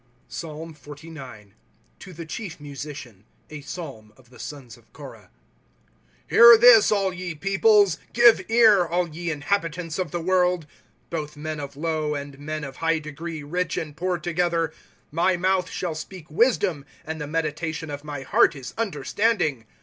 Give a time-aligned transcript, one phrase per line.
[0.27, 1.51] ./Google PSALM XLIX.
[1.99, 3.23] To the Chief Musician.
[3.51, 5.29] A Psalm of the Sons of Korah.
[5.29, 5.29] 1
[6.29, 11.59] Hear thia, all ye peoples, Give ear, all ye inhabitants of the world;* Both men
[11.59, 14.73] of low and men of high degree, Rich and poor together.
[14.93, 19.65] * My mouth shall speak wisdom, And the meditation of my heart is understanding.